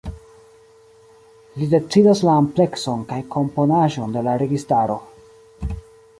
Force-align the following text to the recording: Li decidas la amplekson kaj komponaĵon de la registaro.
Li 1.57 1.67
decidas 1.73 2.23
la 2.29 2.33
amplekson 2.45 3.05
kaj 3.13 3.21
komponaĵon 3.37 4.19
de 4.19 4.27
la 4.31 4.37
registaro. 4.45 4.99